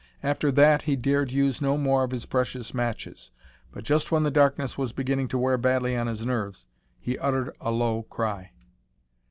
[0.23, 3.29] After that he dared use no more of his precious matches.
[3.71, 6.65] But just when the darkness was beginning to wear badly on his nerves,
[6.99, 8.49] he uttered a low cry.